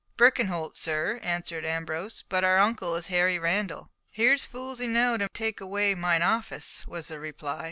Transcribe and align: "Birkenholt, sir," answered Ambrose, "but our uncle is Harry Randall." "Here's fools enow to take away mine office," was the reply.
"Birkenholt, 0.17 0.77
sir," 0.77 1.19
answered 1.21 1.63
Ambrose, 1.63 2.23
"but 2.27 2.43
our 2.43 2.57
uncle 2.57 2.95
is 2.95 3.05
Harry 3.05 3.37
Randall." 3.37 3.91
"Here's 4.09 4.47
fools 4.47 4.79
enow 4.79 5.17
to 5.17 5.29
take 5.31 5.61
away 5.61 5.93
mine 5.93 6.23
office," 6.23 6.87
was 6.87 7.09
the 7.09 7.19
reply. 7.19 7.59